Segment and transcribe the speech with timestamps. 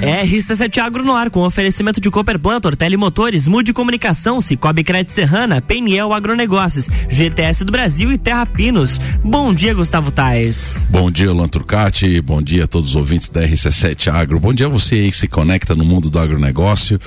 [0.00, 5.60] RC7 Agro no ar, com oferecimento de Cooper Plantor, Telemotores, Mude Comunicação, Cicobi Crédito Serrana,
[5.60, 8.98] Peniel Agronegócios, GTS do Brasil e Terra Pinos.
[9.22, 10.86] Bom dia, Gustavo Tais.
[10.90, 12.20] Bom dia, Luan Turcati.
[12.20, 14.40] Bom dia a todos os ouvintes da RC7 Agro.
[14.40, 17.00] Bom dia a você aí que se conecta no mundo do agronegócio.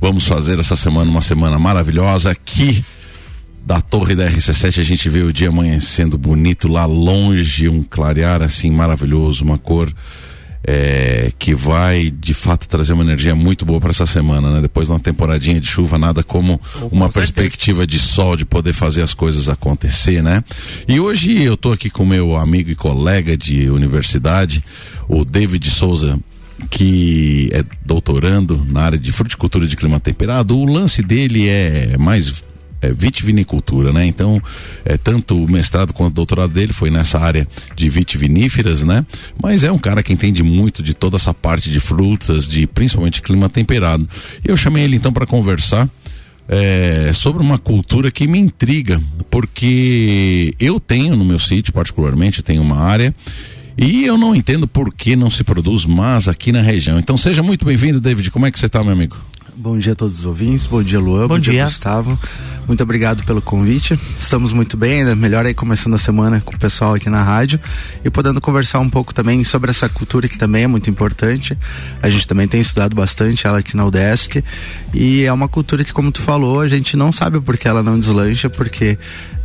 [0.00, 2.84] Vamos fazer essa semana uma semana maravilhosa aqui
[3.64, 8.42] da torre da RC7 a gente vê o dia amanhecendo bonito lá longe, um clarear
[8.42, 9.90] assim maravilhoso, uma cor
[10.66, 14.60] é, que vai de fato trazer uma energia muito boa para essa semana, né?
[14.62, 19.02] Depois de uma temporadinha de chuva, nada como uma perspectiva de sol, de poder fazer
[19.02, 20.42] as coisas acontecer, né?
[20.88, 24.64] E hoje eu tô aqui com meu amigo e colega de universidade,
[25.06, 26.18] o David Souza,
[26.70, 30.56] que é doutorando na área de fruticultura de clima temperado.
[30.56, 32.42] O lance dele é mais
[32.84, 34.06] é, vitivinicultura, né?
[34.06, 34.40] Então,
[34.84, 39.04] é, tanto o mestrado quanto o doutorado dele foi nessa área de vitiviníferas, né?
[39.42, 43.22] Mas é um cara que entende muito de toda essa parte de frutas, de principalmente
[43.22, 44.06] clima temperado.
[44.44, 45.88] E eu chamei ele então para conversar.
[46.46, 49.00] É, sobre uma cultura que me intriga,
[49.30, 53.14] porque eu tenho no meu sítio, particularmente, tenho uma área
[53.78, 56.98] e eu não entendo por que não se produz mais aqui na região.
[56.98, 58.30] Então seja muito bem-vindo, David.
[58.30, 59.16] Como é que você está, meu amigo?
[59.56, 61.52] Bom dia a todos os ouvintes, bom dia Luan, bom, bom dia.
[61.52, 62.18] dia Gustavo.
[62.66, 63.98] Muito obrigado pelo convite.
[64.18, 67.60] Estamos muito bem, ainda melhor aí começando a semana com o pessoal aqui na rádio
[68.02, 71.56] e podendo conversar um pouco também sobre essa cultura que também é muito importante.
[72.02, 74.42] A gente também tem estudado bastante ela aqui na UDESC
[74.94, 77.82] e é uma cultura que, como tu falou, a gente não sabe por que ela
[77.82, 78.98] não deslancha, porque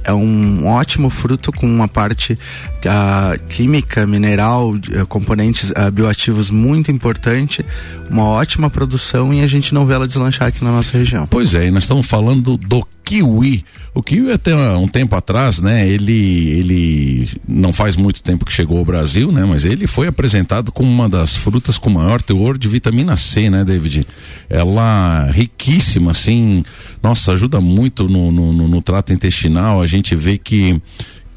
[0.04, 6.92] é um ótimo fruto com uma parte uh, química, mineral, uh, componentes uh, bioativos muito
[6.92, 7.66] importante,
[8.09, 11.28] uma ótima produção e a gente não vê ela deslanchar aqui na nossa região.
[11.28, 13.65] Pois é, e nós estamos falando do kiwi.
[13.95, 18.77] O kiwi até um tempo atrás, né, ele ele não faz muito tempo que chegou
[18.77, 22.67] ao Brasil, né, mas ele foi apresentado como uma das frutas com maior teor de
[22.67, 24.05] vitamina C, né, David?
[24.47, 26.63] Ela riquíssima, assim,
[27.02, 29.81] nossa, ajuda muito no, no, no, no trato intestinal.
[29.81, 30.80] A gente vê que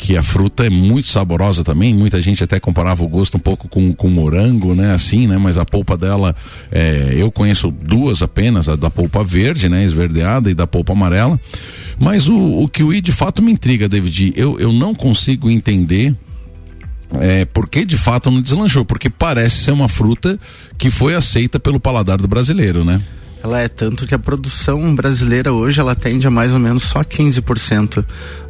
[0.03, 1.95] que a fruta é muito saborosa também.
[1.95, 4.93] Muita gente até comparava o gosto um pouco com, com morango, né?
[4.93, 5.39] Assim, né?
[5.39, 6.35] Mas a polpa dela,
[6.73, 9.85] é, eu conheço duas apenas, a da polpa verde, né?
[9.85, 11.41] Esverdeada e da polpa amarela.
[12.01, 14.33] Mas o, o kiwi de fato me intriga, David.
[14.35, 16.13] Eu, eu não consigo entender.
[17.21, 20.37] É, porque de fato não deslanchou, porque parece ser uma fruta
[20.77, 23.01] que foi aceita pelo paladar do brasileiro, né?
[23.43, 27.03] Ela é tanto que a produção brasileira hoje ela atende a mais ou menos só
[27.03, 28.05] 15%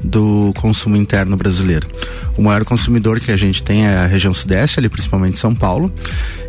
[0.04, 1.88] do consumo interno brasileiro.
[2.36, 5.92] O maior consumidor que a gente tem é a região sudeste, ali principalmente São Paulo.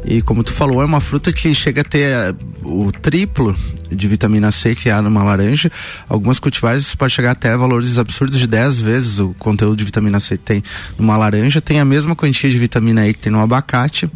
[0.05, 3.55] E como tu falou, é uma fruta que chega a ter eh, o triplo
[3.89, 5.71] de vitamina C que há numa laranja.
[6.09, 10.37] Algumas cultivares pode chegar até valores absurdos de 10 vezes o conteúdo de vitamina C
[10.37, 10.63] que tem
[10.97, 11.61] numa laranja.
[11.61, 14.09] Tem a mesma quantia de vitamina E que tem no abacate.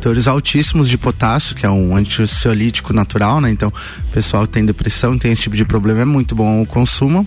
[0.00, 3.50] Teores altíssimos de potássio, que é um antiociolítico natural, né?
[3.50, 3.72] Então,
[4.12, 7.26] pessoal que tem depressão, tem esse tipo de problema, é muito bom o consumo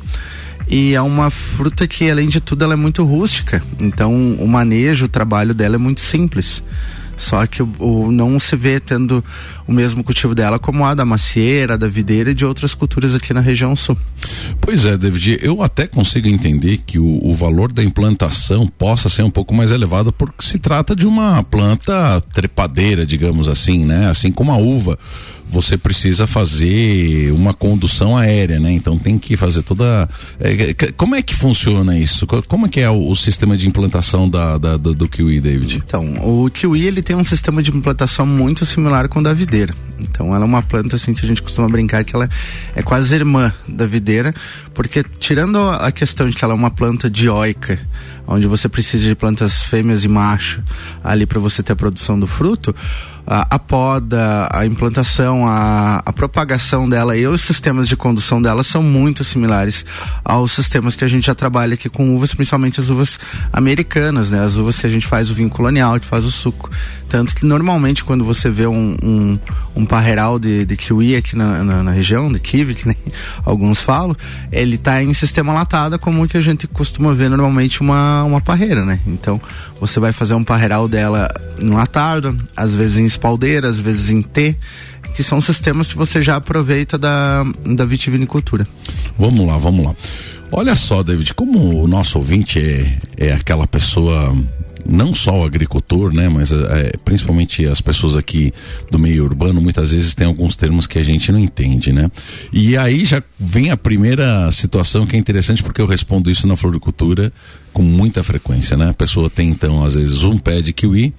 [0.69, 5.05] e é uma fruta que além de tudo ela é muito rústica então o manejo
[5.05, 6.61] o trabalho dela é muito simples
[7.17, 9.25] só que o, o, não se vê tendo
[9.67, 13.33] o mesmo cultivo dela como a da macieira, da videira e de outras culturas aqui
[13.33, 13.97] na região sul.
[14.61, 19.23] Pois é, David, eu até consigo entender que o, o valor da implantação possa ser
[19.23, 24.07] um pouco mais elevado porque se trata de uma planta trepadeira, digamos assim, né?
[24.07, 24.97] Assim como a uva
[25.49, 28.71] você precisa fazer uma condução aérea, né?
[28.71, 30.09] Então tem que fazer toda.
[30.39, 32.27] É, como é que funciona isso?
[32.27, 35.83] Como é que é o, o sistema de implantação da, da, da, do kiwi, David?
[35.85, 39.73] Então, o kiwi ele tem um sistema de implantação muito similar com o da videira.
[39.99, 42.29] Então ela é uma planta assim que a gente costuma brincar que ela
[42.75, 44.33] é quase irmã da videira,
[44.73, 47.79] porque tirando a questão de que ela é uma planta dioica,
[48.27, 50.61] onde você precisa de plantas fêmeas e macho
[51.03, 52.75] ali para você ter a produção do fruto,
[53.27, 58.63] a, a poda, a implantação, a, a propagação dela e os sistemas de condução dela
[58.63, 59.85] são muito similares
[60.23, 63.19] aos sistemas que a gente já trabalha aqui com uvas, principalmente as uvas
[63.51, 64.39] americanas, né?
[64.39, 66.69] As uvas que a gente faz o vinho colonial, que faz o suco.
[67.09, 69.39] Tanto que normalmente quando você vê um, um,
[69.75, 72.97] um parreiral de, de kiwi aqui na, na, na, região, de kiwi, que nem
[73.45, 74.15] alguns falam,
[74.51, 78.85] ele está em sistema latada, como que a gente costuma ver normalmente uma, uma parreira,
[78.85, 78.99] né?
[79.05, 79.39] Então
[79.79, 81.27] você vai fazer um parreiral dela
[81.59, 84.55] enlatado, às vezes em espaldeira, às vezes em T,
[85.15, 88.67] que são sistemas que você já aproveita da, da vitivinicultura.
[89.17, 89.95] Vamos lá, vamos lá.
[90.51, 94.33] Olha só, David, como o nosso ouvinte é, é aquela pessoa
[94.89, 98.53] não só o agricultor, né, mas é, principalmente as pessoas aqui
[98.89, 102.09] do meio urbano, muitas vezes tem alguns termos que a gente não entende, né?
[102.53, 106.55] E aí já vem a primeira situação que é interessante porque eu respondo isso na
[106.55, 107.33] floricultura
[107.73, 108.89] com muita frequência, né?
[108.89, 111.13] A pessoa tem então às vezes um pé de kiwi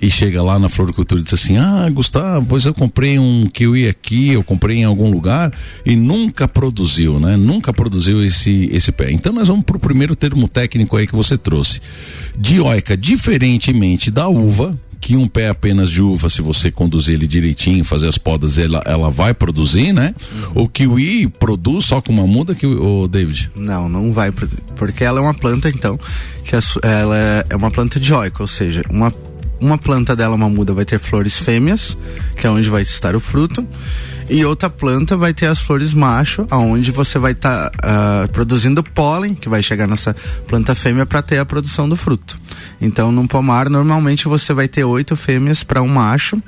[0.00, 3.88] e chega lá na floricultura e diz assim: Ah, Gustavo, pois eu comprei um kiwi
[3.88, 5.52] aqui, eu comprei em algum lugar
[5.86, 7.36] e nunca produziu, né?
[7.36, 9.12] Nunca produziu esse, esse pé.
[9.12, 11.80] Então nós vamos para o primeiro termo técnico aí que você trouxe.
[12.36, 17.84] Dioica, diferentemente da uva, que um pé apenas de uva, se você conduzir ele direitinho,
[17.84, 20.14] fazer as podas, ela, ela vai produzir, né?
[20.32, 20.62] Uhum.
[20.62, 23.50] O kiwi produz só com uma muda, que o David?
[23.56, 25.98] Não, não vai produzir, porque ela é uma planta, então,
[26.44, 26.54] que
[26.86, 27.16] ela
[27.50, 29.12] é uma planta dioica, ou seja, uma
[29.60, 31.96] uma planta dela, uma muda, vai ter flores fêmeas,
[32.36, 33.64] que é onde vai estar o fruto,
[34.28, 38.82] e outra planta vai ter as flores macho, aonde você vai estar tá, uh, produzindo
[38.82, 40.14] pólen, que vai chegar nessa
[40.46, 42.38] planta fêmea para ter a produção do fruto.
[42.80, 46.42] Então, num pomar, normalmente você vai ter oito fêmeas para um macho,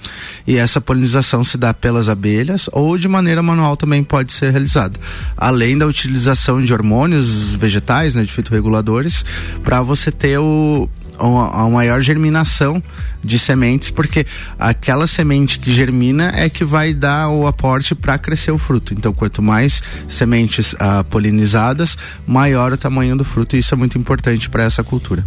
[0.46, 4.98] e essa polinização se dá pelas abelhas ou de maneira manual também pode ser realizada.
[5.36, 9.24] Além da utilização de hormônios vegetais, né, de fitorreguladores,
[9.62, 10.88] para você ter o
[11.18, 12.82] a maior germinação
[13.24, 14.26] de sementes, porque
[14.58, 18.94] aquela semente que germina é que vai dar o aporte para crescer o fruto.
[18.94, 23.98] Então, quanto mais sementes uh, polinizadas, maior o tamanho do fruto, e isso é muito
[23.98, 25.24] importante para essa cultura.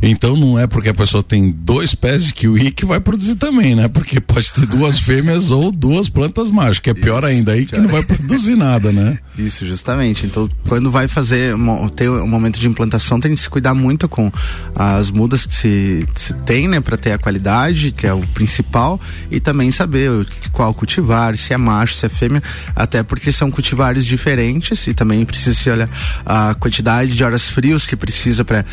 [0.00, 3.74] Então não é porque a pessoa tem dois pés de kiwi que vai produzir também,
[3.74, 3.88] né?
[3.88, 7.66] Porque pode ter duas fêmeas ou duas plantas mágicas, que é pior isso, ainda aí
[7.66, 9.18] que não vai produzir nada, né?
[9.38, 10.26] Isso, justamente.
[10.26, 11.54] Então, quando vai fazer,
[11.94, 14.32] ter um momento de implantação, tem que se cuidar muito com
[14.74, 18.98] as mudas que se, se tem, né, para ter a qualidade, que é o principal,
[19.30, 22.42] e também saber qual cultivar, se é macho, se é fêmea,
[22.74, 25.88] até porque são cultivares diferentes e também precisa se olhar
[26.24, 28.64] a quantidade de horas frios que precisa para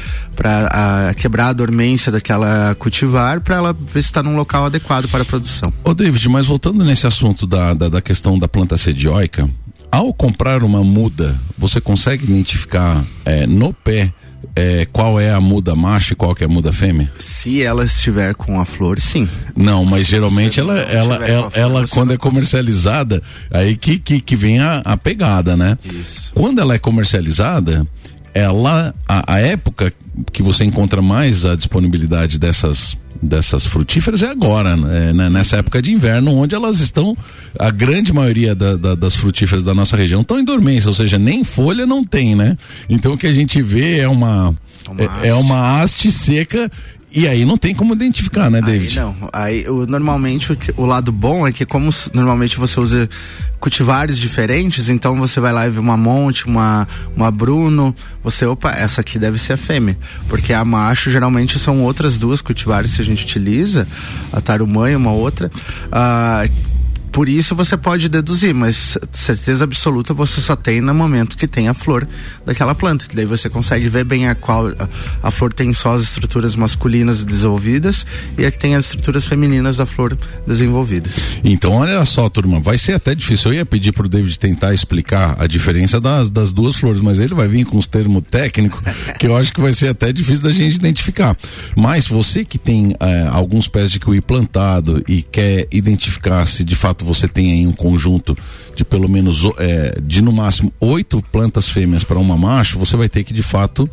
[1.17, 5.25] quebrar a dormência daquela cultivar para ela ver se está num local adequado para a
[5.25, 5.73] produção.
[5.83, 9.49] Ô David, mas voltando nesse assunto da, da, da questão da planta sedioica,
[9.91, 14.13] ao comprar uma muda, você consegue identificar é, no pé
[14.55, 17.11] é, qual é a muda macho e qual que é a muda fêmea?
[17.19, 19.27] Se ela estiver com a flor, sim.
[19.55, 23.21] Não, mas geralmente ela, ela, ela, flor, ela quando é comercializada,
[23.51, 25.77] aí que, que, que vem a, a pegada, né?
[25.83, 26.31] Isso.
[26.33, 27.87] Quando ela é comercializada,
[28.33, 29.93] ela, a, a época
[30.31, 35.13] que você encontra mais a disponibilidade dessas dessas frutíferas é agora, né?
[35.13, 35.29] né?
[35.29, 37.15] nessa época de inverno, onde elas estão,
[37.57, 41.17] a grande maioria da, da, das frutíferas da nossa região estão em dormência, ou seja,
[41.17, 42.57] nem folha não tem, né?
[42.89, 44.53] Então o que a gente vê é uma,
[44.87, 46.69] uma é, é, uma haste seca
[47.15, 48.99] e aí não tem como identificar, né, David?
[48.99, 49.15] Aí não.
[49.31, 53.09] Aí o, normalmente o, o, lado bom é que como normalmente você usa
[53.57, 56.85] cultivares diferentes, então você vai lá e vê uma Monte, uma,
[57.15, 59.97] uma Bruno, você, opa, essa aqui deve ser a fêmea.
[60.27, 63.87] Porque a macho geralmente são outras duas cultivares que a gente utiliza,
[64.33, 65.49] a Tarumã e uma outra.
[65.87, 66.74] Uh,
[67.15, 71.69] por isso você pode deduzir, mas certeza absoluta você só tem no momento que tem
[71.69, 72.05] a flor
[72.45, 74.89] daquela planta, que daí você consegue ver bem a qual a,
[75.23, 78.05] a flor tem só as estruturas masculinas desenvolvidas
[78.37, 81.13] e a que tem as estruturas femininas da flor desenvolvidas.
[81.41, 83.51] Então olha só, turma, vai ser até difícil.
[83.51, 87.33] Eu ia pedir pro David tentar explicar a diferença das, das duas flores, mas ele
[87.33, 88.81] vai vir com os termos técnicos
[89.17, 91.37] que eu acho que vai ser até difícil da gente identificar.
[91.77, 96.75] Mas você que tem é, alguns pés de kiwi plantado e quer identificar se de
[96.75, 98.37] fato você tem aí um conjunto
[98.75, 103.07] de pelo menos é, de no máximo oito plantas fêmeas para uma macho, você vai
[103.07, 103.89] ter que de fato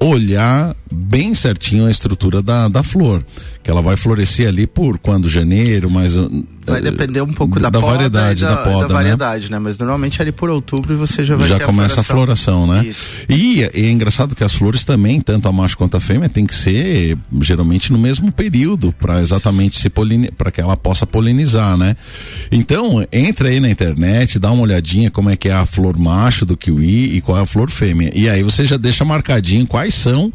[0.00, 3.24] olhar bem certinho a estrutura da, da flor
[3.62, 7.70] que ela vai florescer ali por quando janeiro, mas vai uh, depender um pouco da,
[7.70, 8.94] da variedade da, da, poda, da né?
[8.94, 9.56] variedade, né?
[9.56, 9.58] né?
[9.60, 12.88] Mas normalmente ali por outubro você já vai já começa a floração, a floração né?
[12.88, 13.10] Isso.
[13.28, 16.44] E, e, é engraçado que as flores também, tanto a macho quanto a fêmea, tem
[16.44, 19.90] que ser geralmente no mesmo período para exatamente se
[20.36, 21.94] para que ela possa polinizar, né?
[22.50, 26.44] Então entra aí na internet, dá uma olhadinha como é que é a flor macho
[26.44, 29.94] do kiwi e qual é a flor fêmea e aí você já deixa marcadinho quais
[29.94, 30.32] são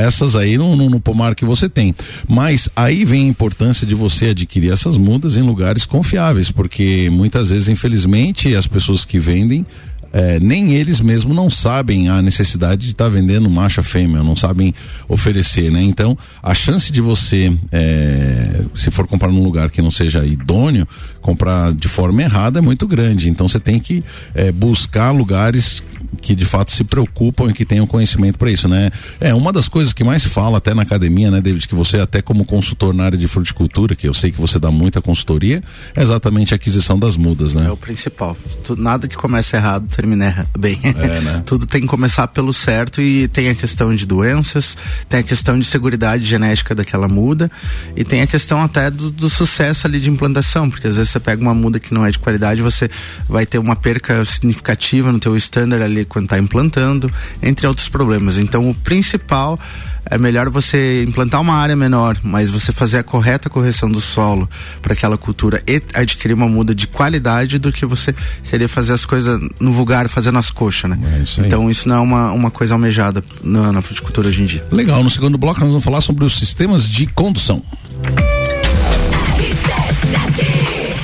[0.00, 1.94] essas aí no, no, no pomar que você tem.
[2.28, 7.50] Mas aí vem a importância de você adquirir essas mudas em lugares confiáveis, porque muitas
[7.50, 9.64] vezes, infelizmente, as pessoas que vendem
[10.12, 14.34] é, nem eles mesmos não sabem a necessidade de estar tá vendendo macho fêmea, não
[14.34, 14.74] sabem
[15.08, 15.82] oferecer, né?
[15.82, 20.86] Então, a chance de você, é, se for comprar num lugar que não seja idôneo,
[21.20, 23.28] comprar de forma errada é muito grande.
[23.28, 24.02] Então, você tem que
[24.34, 25.82] é, buscar lugares
[26.20, 28.90] que de fato se preocupam e que tenham conhecimento para isso, né?
[29.20, 32.00] É uma das coisas que mais se fala até na academia, né, David, que você
[32.00, 35.62] até como consultor na área de fruticultura, que eu sei que você dá muita consultoria,
[35.94, 37.66] é exatamente a aquisição das mudas, né?
[37.66, 38.36] É o principal.
[38.76, 40.78] nada que comece errado termina bem.
[40.82, 41.42] É, né?
[41.46, 44.76] Tudo tem que começar pelo certo e tem a questão de doenças,
[45.08, 45.90] tem a questão de segurança
[46.20, 47.50] genética daquela muda
[47.96, 51.20] e tem a questão até do, do sucesso ali de implantação, porque às vezes você
[51.20, 52.88] pega uma muda que não é de qualidade, você
[53.28, 57.10] vai ter uma perca significativa no teu standard ali quando está implantando,
[57.42, 58.38] entre outros problemas.
[58.38, 59.58] Então, o principal
[60.04, 64.48] é melhor você implantar uma área menor, mas você fazer a correta correção do solo
[64.80, 68.14] para aquela cultura e adquirir uma muda de qualidade do que você
[68.44, 70.98] querer fazer as coisas no vulgar, fazendo as coxas, né?
[71.16, 74.46] É isso então isso não é uma, uma coisa almejada na, na fruticultura hoje em
[74.46, 74.66] dia.
[74.70, 77.62] Legal, no segundo bloco nós vamos falar sobre os sistemas de condução.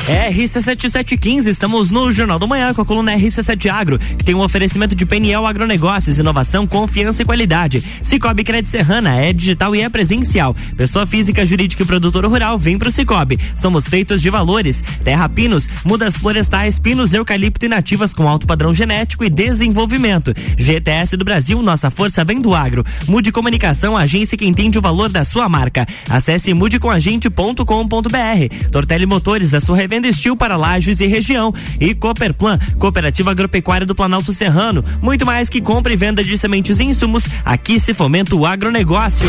[0.06, 4.94] RC7715, estamos no Jornal do Manhã com a coluna RC7 Agro, que tem um oferecimento
[4.94, 7.82] de Peniel Agronegócios, inovação, confiança e qualidade.
[8.00, 10.54] Cicobi Crédito Serrana é digital e é presencial.
[10.76, 13.36] Pessoa física, jurídica e produtora rural, vem pro Cicobi.
[13.56, 14.80] Somos feitos de valores.
[15.02, 20.32] Terra Pinos, mudas florestais, pinos, eucalipto e nativas com alto padrão genético e desenvolvimento.
[20.56, 22.84] GTS do Brasil, nossa força vem do agro.
[23.08, 25.84] Mude Comunicação, agência que entende o valor da sua marca.
[26.08, 28.68] Acesse mudecomagente.com.br.
[28.70, 31.54] Tortelli Motores, a sua revenda Revenda Estil para Lages e região.
[31.80, 34.84] E Cooperplan, Cooperativa Agropecuária do Planalto Serrano.
[35.00, 39.28] Muito mais que compra e venda de sementes e insumos, aqui se fomenta o agronegócio.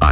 [0.00, 0.07] A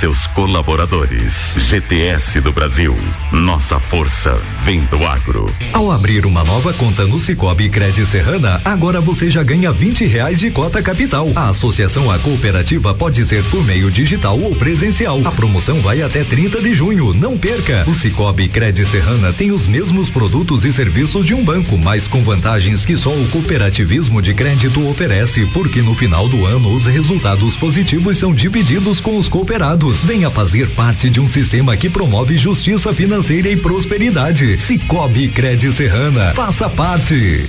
[0.00, 1.54] seus colaboradores.
[1.56, 2.96] GTS do Brasil.
[3.30, 5.46] Nossa força vem do agro.
[5.72, 10.40] Ao abrir uma nova conta no Cicobi Cred Serrana, agora você já ganha 20 reais
[10.40, 11.28] de cota capital.
[11.36, 15.20] A associação à cooperativa pode ser por meio digital ou presencial.
[15.24, 17.12] A promoção vai até 30 de junho.
[17.12, 17.84] Não perca.
[17.86, 22.22] O Cicobi Cred Serrana tem os mesmos produtos e serviços de um banco, mas com
[22.22, 27.54] vantagens que só o cooperativismo de crédito oferece, porque no final do ano os resultados
[27.56, 30.04] positivos são divididos com os cooperados.
[30.04, 34.58] Venha fazer parte de um sistema que promove justiça financeira e prosperidade.
[34.58, 36.32] Cicobi Cred Serrana.
[36.34, 37.48] Faça parte.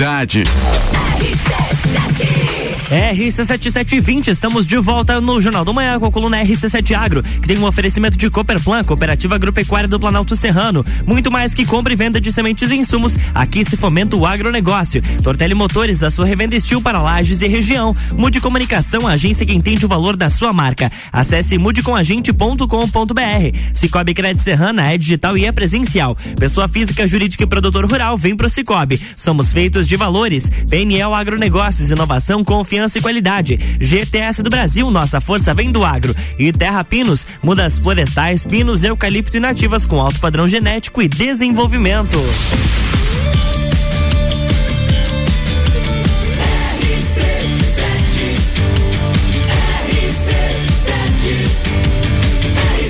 [0.00, 0.44] qualidade.
[2.90, 7.56] RC7720, estamos de volta no Jornal do Manhã com a coluna RC7 Agro, que tem
[7.56, 10.84] um oferecimento de Cooperplan, Cooperativa Agropecuária do Planalto Serrano.
[11.06, 15.00] Muito mais que compra e venda de sementes e insumos, aqui se fomenta o agronegócio.
[15.22, 17.94] Tortelli Motores, a sua revenda estil para lajes e região.
[18.10, 20.90] Mude Comunicação, a agência que entende o valor da sua marca.
[21.12, 23.58] Acesse mudecomagente.com.br.
[23.72, 26.16] Cicobi Crédito Serrana é digital e é presencial.
[26.36, 29.00] Pessoa física, jurídica e produtor rural, vem pro Cicobi.
[29.14, 30.50] Somos feitos de valores.
[30.68, 33.58] PNL Agronegócios, inovação, confiança e qualidade.
[33.80, 36.14] GTS do Brasil, nossa força vem do agro.
[36.38, 42.18] E Terra Pinos, mudas florestais, pinos, eucalipto e nativas com alto padrão genético e desenvolvimento.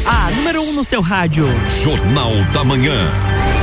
[0.06, 1.46] A número 1 um no seu rádio.
[1.82, 3.59] Jornal da Manhã.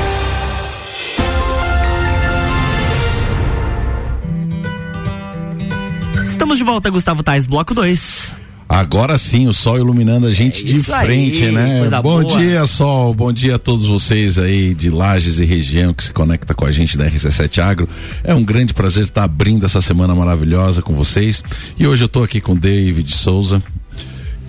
[6.48, 8.34] Estamos de volta, Gustavo Tais, bloco 2.
[8.70, 11.82] Agora sim, o sol iluminando a gente É de isso aí, frente, né?
[12.02, 12.40] bom boa.
[12.40, 13.14] dia, sol.
[13.14, 16.72] Bom dia a todos vocês aí de Lages e região que se conecta com a
[16.72, 17.90] gente da RC7 Agro.
[18.24, 21.44] É um grande prazer estar abrindo essa semana maravilhosa com vocês.
[21.78, 23.62] E hoje eu estou aqui com o David Souza,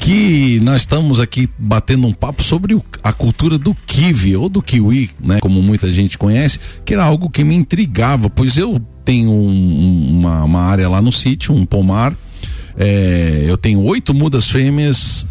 [0.09, 4.63] que nós estamos aqui batendo um papo sobre o- a cultura do kiwi ou do
[4.63, 5.39] kiwi, né?
[5.39, 10.19] Como muita gente conhece, que era algo que me intrigava, pois eu tenho um- um-
[10.21, 12.17] uma, uma área lá no sítio, um pomar,
[12.79, 15.27] é, eu tenho oito mudas fêmeas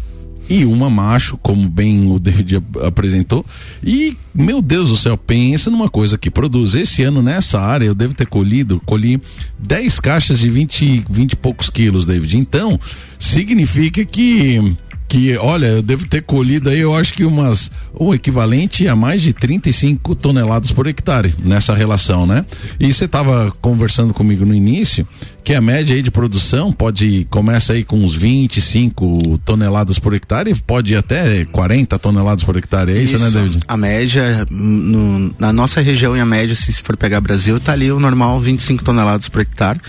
[0.48, 3.44] e uma macho, como bem o David ap- apresentou.
[3.84, 6.74] E, meu Deus do céu, pensa numa coisa que produz.
[6.74, 9.20] Esse ano, nessa área, eu devo ter colhido, colhi
[9.58, 12.36] 10 caixas de 20, 20 e poucos quilos, David.
[12.38, 12.78] Então,
[13.18, 14.74] significa que.
[15.10, 17.70] Que, olha, eu devo ter colhido aí, eu acho que umas.
[17.94, 22.44] O equivalente a mais de 35 toneladas por hectare nessa relação, né?
[22.78, 25.08] E você estava conversando comigo no início
[25.44, 30.54] que a média aí de produção pode começa aí com uns 25 toneladas por hectare,
[30.66, 33.58] pode ir até 40 toneladas por hectare, é isso, né, David?
[33.66, 37.90] A média, no- na nossa região e a média, se for pegar Brasil, tá ali
[37.90, 39.80] o normal 25 toneladas por hectare.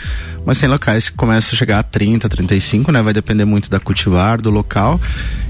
[0.45, 3.01] Mas tem locais que começam a chegar a 30, 35, né?
[3.01, 4.99] Vai depender muito da cultivar, do local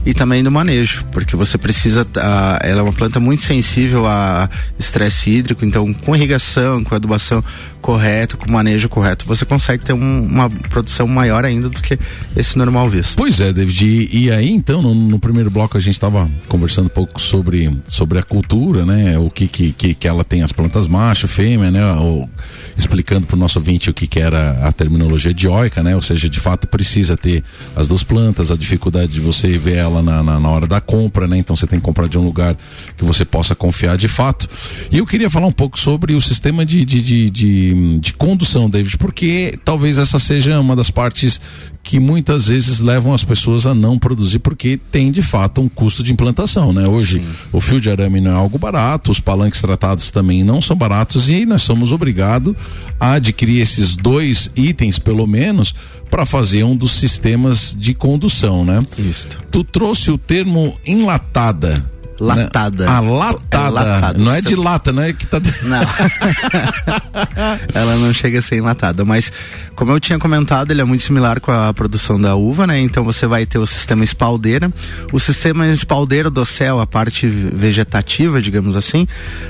[0.05, 2.05] e também do manejo, porque você precisa.
[2.17, 7.43] ah, ela é uma planta muito sensível a estresse hídrico, então com irrigação, com adubação
[7.81, 11.97] correta, com manejo correto, você consegue ter um- uma produção maior ainda do que
[12.35, 13.15] esse normal visto.
[13.15, 13.85] Pois é, David.
[13.85, 17.71] E, e aí, então, no, no primeiro bloco a gente estava conversando um pouco sobre,
[17.87, 19.17] sobre a cultura, né?
[19.17, 21.93] O que, que, que, que ela tem as plantas macho, fêmea, né?
[21.93, 22.29] Ou,
[22.77, 25.95] explicando para o nosso ouvinte o que, que era a terminologia dioica, né?
[25.95, 27.43] Ou seja, de fato precisa ter
[27.75, 31.27] as duas plantas, a dificuldade de você ver ela na, na, na hora da compra,
[31.27, 31.37] né?
[31.37, 32.55] Então você tem que comprar de um lugar
[32.95, 34.47] que você possa confiar de fato.
[34.91, 38.69] E eu queria falar um pouco sobre o sistema de, de, de, de, de condução,
[38.69, 41.39] David, porque talvez essa seja uma das partes
[41.81, 46.03] que muitas vezes levam as pessoas a não produzir porque tem de fato um custo
[46.03, 46.87] de implantação, né?
[46.87, 50.75] Hoje o fio de arame não é algo barato, os palanques tratados também não são
[50.75, 52.53] baratos e nós somos obrigados
[52.99, 55.73] a adquirir esses dois itens pelo menos
[56.09, 58.83] para fazer um dos sistemas de condução, né?
[58.97, 59.27] Isso.
[59.51, 61.89] Tu trouxe o termo enlatada.
[62.19, 62.89] Latada.
[62.89, 63.65] Ah, latada.
[63.65, 64.19] É latada.
[64.19, 65.13] Não é de lata, né?
[65.13, 65.39] Que tá...
[65.63, 65.79] Não.
[67.73, 69.31] ela não chega a ser enlatada, mas
[69.75, 72.79] como eu tinha comentado, ele é muito similar com a produção da uva, né?
[72.79, 74.71] Então você vai ter o sistema espaldeira.
[75.11, 79.07] O sistema espaldeira do céu, a parte vegetativa, digamos assim,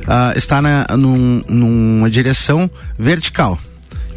[0.08, 3.60] ah, está na, num- numa direção vertical.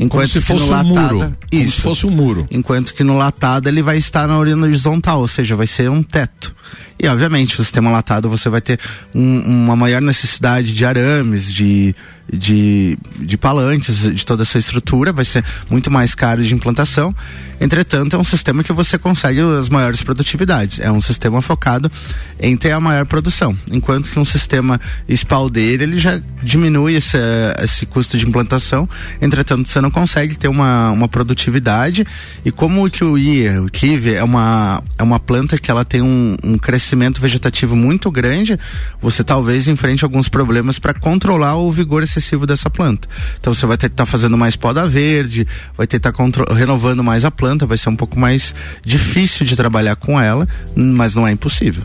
[0.09, 1.18] Como se fosse no um latada- muro.
[1.50, 1.76] Como Isso.
[1.76, 2.46] se fosse um muro.
[2.50, 6.55] Enquanto que no latado ele vai estar na horizontal, ou seja, vai ser um teto.
[6.98, 8.78] E obviamente, o sistema latado você vai ter
[9.14, 11.94] um- uma maior necessidade de arames, de,
[12.32, 17.14] de, de palantes, de toda essa estrutura, vai ser muito mais caro de implantação.
[17.60, 20.80] Entretanto, é um sistema que você consegue as maiores produtividades.
[20.80, 21.92] É um sistema focado
[22.40, 23.56] em ter a maior produção.
[23.70, 27.18] Enquanto que um sistema espaldeiro, ele já diminui esse,
[27.62, 28.88] esse custo de implantação.
[29.20, 32.04] Entretanto, você não consegue ter uma, uma produtividade.
[32.44, 36.36] E como o kiwi, o kiwi é uma, é uma planta que ela tem um,
[36.42, 38.58] um crescimento vegetativo muito grande,
[39.00, 43.08] você talvez enfrente alguns problemas para controlar o vigor excessivo dessa planta.
[43.40, 47.02] Então você vai ter que estar fazendo mais poda verde, vai ter que estar renovando
[47.02, 48.54] mais a planta, vai ser um pouco mais
[48.85, 51.82] difícil de trabalhar com ela, mas não é impossível.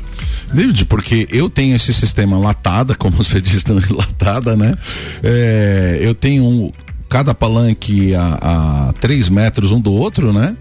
[0.54, 4.76] David, porque eu tenho esse sistema latada, como você disse, latada, né?
[5.24, 6.72] É, eu tenho um,
[7.10, 10.56] cada palanque a, a 3 metros um do outro, né?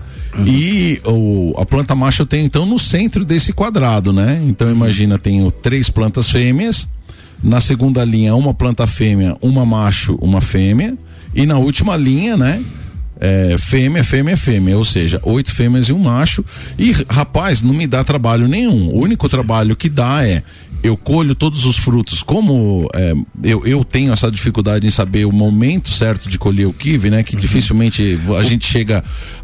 [0.45, 4.43] E o, a planta macho eu tenho então no centro desse quadrado, né?
[4.47, 6.87] Então imagina, tenho três plantas fêmeas,
[7.47, 10.99] na segunda linha uma planta fêmea, uma macho, uma fêmea,
[11.33, 12.63] E na última linha, né?
[13.21, 16.45] É, fêmea, fêmea, fêmea, ou seja, oito fêmeas e um macho.
[16.79, 18.89] E, rapaz, não me dá trabalho nenhum.
[18.89, 20.43] O único trabalho que dá é
[20.87, 22.23] eu colho todos os frutos.
[22.23, 26.73] Como é, eu, eu tenho essa dificuldade em saber o momento certo de colher o
[26.73, 27.23] kiwi, né?
[27.23, 27.41] Que uhum.
[27.41, 29.03] dificilmente a gente chega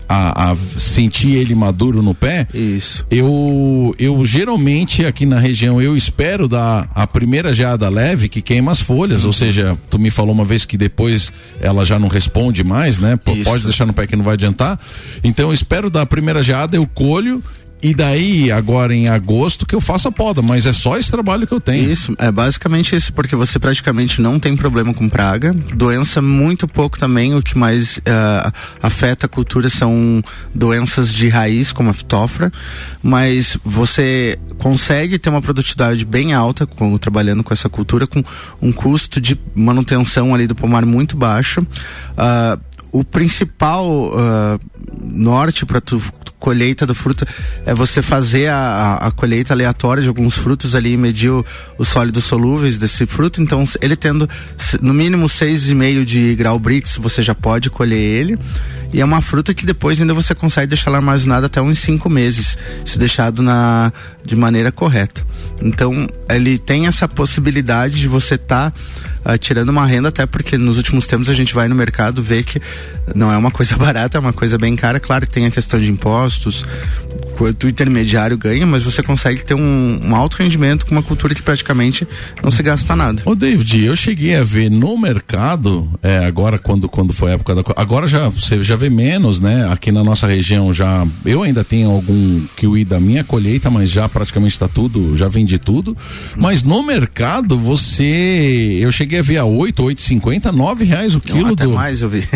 [0.08, 2.46] a, a, sentir ele maduro no pé.
[2.54, 3.04] Isso.
[3.10, 8.70] Eu, eu geralmente aqui na região eu espero dar a primeira geada leve que queima
[8.70, 9.28] as folhas, uhum.
[9.28, 13.16] ou seja, tu me falou uma vez que depois ela já não responde mais, né?
[13.16, 14.78] P pode deixar no pé que não vai adiantar.
[15.24, 17.42] Então eu espero dar a primeira geada, eu colho
[17.82, 21.48] e daí, agora em agosto, que eu faço a poda, mas é só esse trabalho
[21.48, 21.90] que eu tenho.
[21.90, 25.52] Isso, é basicamente isso, porque você praticamente não tem problema com praga.
[25.52, 27.34] Doença, muito pouco também.
[27.34, 30.22] O que mais uh, afeta a cultura são
[30.54, 32.52] doenças de raiz, como a fitofra.
[33.02, 38.22] Mas você consegue ter uma produtividade bem alta com, trabalhando com essa cultura, com
[38.60, 41.62] um custo de manutenção ali do pomar muito baixo.
[41.62, 42.60] Uh,
[42.92, 44.60] o principal uh,
[45.02, 46.00] norte para tu
[46.42, 47.24] colheita do fruto
[47.64, 51.46] é você fazer a, a, colheita aleatória de alguns frutos ali e medir o,
[51.78, 53.40] os sólidos solúveis desse fruto.
[53.40, 54.28] Então, ele tendo
[54.80, 58.36] no mínimo 6,5 de grau Brix, você já pode colher ele.
[58.92, 62.58] E é uma fruta que depois ainda você consegue deixar armazenada até uns 5 meses,
[62.84, 63.92] se deixado na,
[64.24, 65.24] de maneira correta.
[65.62, 68.72] Então, ele tem essa possibilidade de você estar.
[68.72, 68.72] Tá
[69.24, 72.44] uh, tirando uma renda, até porque nos últimos tempos a gente vai no mercado ver
[72.44, 72.60] que
[73.14, 74.98] não é uma coisa barata, é uma coisa bem cara.
[75.00, 76.31] Claro que tem a questão de impostos,
[77.36, 81.34] quanto o intermediário ganha, mas você consegue ter um, um alto rendimento com uma cultura
[81.34, 82.06] que praticamente
[82.42, 83.22] não se gasta nada.
[83.24, 87.54] Ô David, eu cheguei a ver no mercado, é, agora quando, quando foi a época
[87.54, 87.62] da.
[87.76, 89.68] Agora já você já vê menos, né?
[89.70, 91.06] Aqui na nossa região já.
[91.24, 95.58] Eu ainda tenho algum kiwi da minha colheita, mas já praticamente está tudo, já vendi
[95.58, 95.96] tudo.
[96.36, 98.78] Mas no mercado você.
[98.80, 101.72] Eu cheguei a ver a 8, 8,50, 9 reais o quilo não, até do.
[101.72, 102.26] mais eu vi.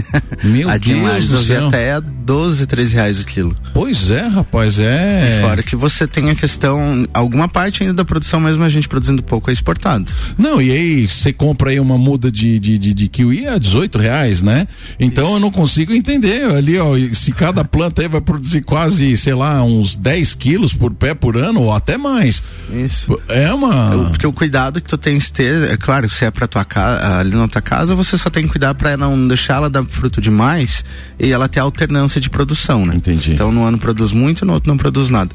[0.42, 3.54] Meu a Deus mais, do eu vi até 12, 13 reais o quilo.
[3.72, 5.38] Pois é, rapaz, é.
[5.38, 8.88] E fora que você tem a questão, alguma parte ainda da produção, mesmo a gente
[8.88, 10.12] produzindo pouco, é exportado.
[10.36, 13.98] Não, e aí você compra aí uma muda de, de, de, de kiwi a 18
[13.98, 14.66] reais, né?
[14.98, 15.34] Então Isso.
[15.36, 19.62] eu não consigo entender ali, ó, se cada planta aí vai produzir quase, sei lá,
[19.62, 22.42] uns 10 quilos por pé por ano, ou até mais.
[22.72, 23.18] Isso.
[23.28, 24.08] É uma.
[24.08, 27.18] porque o cuidado que tu tens que ter, é claro, se é pra tua casa,
[27.18, 30.20] ali na tua casa, você só tem que cuidar pra não deixar ela dar fruto
[30.20, 30.84] demais
[31.18, 32.94] e ela ter alternância de produção, né?
[32.94, 33.32] Entendi.
[33.32, 35.30] Então no ano produz muito, no outro não produz nada.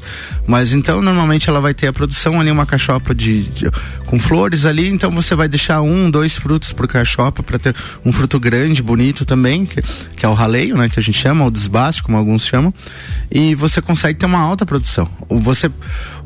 [0.46, 3.70] Mas então normalmente ela vai ter a produção ali, uma cachopa de, de
[4.06, 7.74] com flores ali, então você vai deixar um, dois frutos por cachopa para ter
[8.04, 9.80] um fruto grande, bonito também, que,
[10.16, 10.88] que é o raleio, né?
[10.88, 12.74] Que a gente chama, o desbaste, como alguns chamam.
[13.30, 15.08] E você consegue ter uma alta produção.
[15.28, 15.70] Você,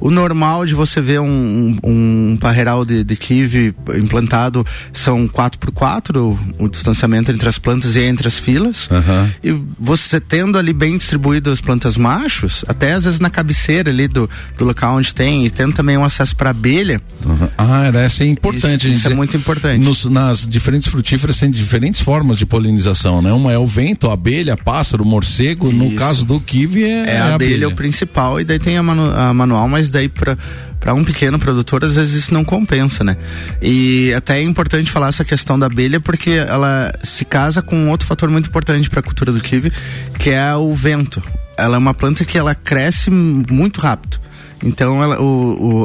[0.01, 5.59] o normal de você ver um, um, um parreiral de, de kiwi implantado são 4
[5.59, 8.89] por 4 o, o distanciamento entre as plantas e entre as filas.
[8.91, 9.31] Uhum.
[9.45, 14.07] E você tendo ali bem distribuído as plantas machos, até às vezes na cabeceira ali
[14.07, 17.03] do, do local onde tem, e tendo também um acesso para abelha.
[17.25, 17.49] Uhum.
[17.59, 18.87] Ah, essa é importante.
[18.87, 19.83] Isso, isso é muito importante.
[19.83, 23.33] Nos, nas diferentes frutíferas tem diferentes formas de polinização, né?
[23.33, 25.69] Uma é o vento, a abelha, pássaro, morcego.
[25.69, 25.77] Isso.
[25.77, 28.77] No caso do kiwi é, é a abelha, abelha é o principal e daí tem
[28.79, 30.39] a, manu, a manual, mas daí para
[30.79, 33.17] para um pequeno produtor às vezes isso não compensa, né?
[33.61, 38.07] E até é importante falar essa questão da abelha porque ela se casa com outro
[38.07, 39.73] fator muito importante para a cultura do kiwi,
[40.17, 41.21] que é o vento.
[41.57, 44.21] Ela é uma planta que ela cresce muito rápido.
[44.63, 45.27] Então ela, o,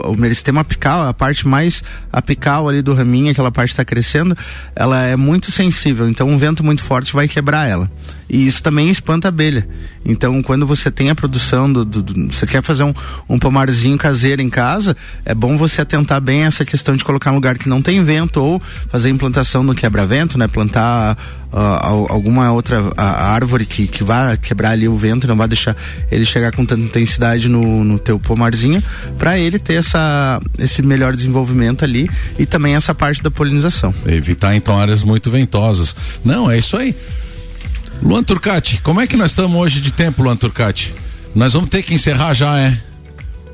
[0.06, 4.36] o, o meristema apical, a parte mais apical ali do raminho, aquela parte está crescendo,
[4.76, 6.10] ela é muito sensível.
[6.10, 7.92] Então um vento muito forte vai quebrar ela.
[8.32, 9.67] E isso também espanta a abelha.
[10.06, 12.94] Então, quando você tem a produção, do, do, do, você quer fazer um,
[13.28, 17.36] um pomarzinho caseiro em casa, é bom você atentar bem essa questão de colocar um
[17.36, 20.48] lugar que não tem vento ou fazer implantação no quebra-vento, né?
[20.48, 21.17] Plantar
[21.52, 25.76] uh, alguma outra árvore que, que vá quebrar ali o vento, não vai deixar
[26.10, 28.82] ele chegar com tanta intensidade no, no teu pomarzinho,
[29.20, 33.94] para ele ter essa, esse melhor desenvolvimento ali e também essa parte da polinização.
[34.06, 35.94] Evitar então áreas muito ventosas.
[36.24, 36.96] Não, é isso aí.
[38.02, 40.94] Luan Turcati, como é que nós estamos hoje de tempo, Luan Turcati?
[41.36, 42.78] Nós vamos ter que encerrar já, é?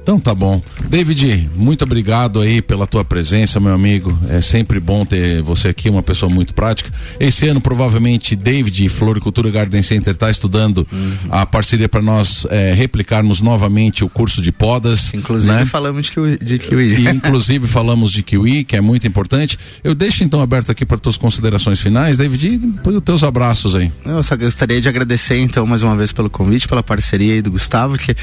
[0.08, 0.62] Então tá bom.
[0.90, 4.18] David, muito obrigado aí pela tua presença, meu amigo.
[4.30, 6.90] É sempre bom ter você aqui, uma pessoa muito prática.
[7.20, 11.14] Esse ano, provavelmente, David, Floricultura Garden Center, está estudando uhum.
[11.30, 15.14] a parceria para nós é, replicarmos novamente o curso de podas.
[15.14, 15.66] Inclusive né?
[15.66, 16.38] falamos de kiwi.
[16.38, 17.02] De kiwi.
[17.02, 19.60] E, inclusive falamos de kiwi, que é muito importante.
[19.84, 23.76] Eu deixo então aberto aqui para tuas considerações finais, David, e depois os teus abraços
[23.76, 23.92] aí.
[24.06, 27.52] Eu só gostaria de agradecer então mais uma vez pelo convite, pela parceria aí do
[27.52, 28.16] Gustavo, que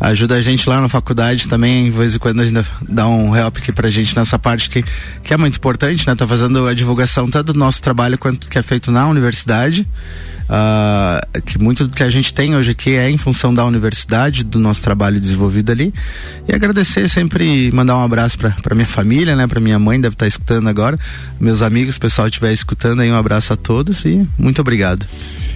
[0.00, 3.36] ajuda a gente lá na faculdade faculdade também, de vez em quando ainda dá um
[3.36, 4.82] help aqui pra gente nessa parte que,
[5.22, 6.14] que é muito importante, né?
[6.14, 9.86] Tá fazendo a divulgação tanto do nosso trabalho quanto que é feito na universidade.
[10.50, 14.42] Uh, que muito do que a gente tem hoje aqui é em função da universidade,
[14.42, 15.94] do nosso trabalho desenvolvido ali.
[16.48, 19.46] E agradecer sempre, mandar um abraço para minha família, né?
[19.46, 20.98] Para minha mãe, deve estar tá escutando agora.
[21.38, 25.06] Meus amigos, o pessoal estiver escutando aí, um abraço a todos e muito obrigado.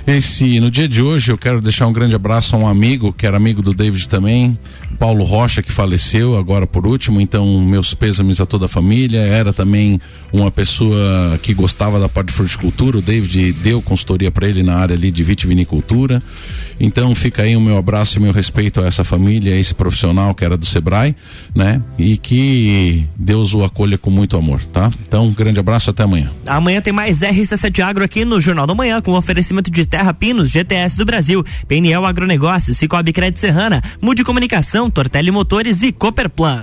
[0.07, 3.27] Esse, no dia de hoje, eu quero deixar um grande abraço a um amigo, que
[3.27, 4.53] era amigo do David também,
[4.99, 9.21] Paulo Rocha, que faleceu agora por último, então meus pêsames a toda a família.
[9.21, 9.99] Era também
[10.31, 14.84] uma pessoa que gostava da parte de fruticultura, o David deu consultoria para ele na
[14.85, 16.23] área ali de vitivinicultura.
[16.79, 20.35] Então fica aí o meu abraço e meu respeito a essa família, a esse profissional
[20.35, 21.15] que era do Sebrae,
[21.55, 21.81] né?
[21.99, 24.91] E que Deus o acolha com muito amor, tá?
[25.07, 26.31] Então, um grande abraço até amanhã.
[26.47, 30.51] Amanhã tem mais RC7 Agro aqui no Jornal da Manhã, com oferecimento de Terra Pinos,
[30.51, 36.63] GTS do Brasil, PNL Agronegócio, Cicobi Crédito Serrana, Mude Comunicação, Tortelli Motores e Cooperplan.